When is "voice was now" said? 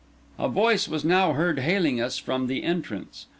0.49-1.33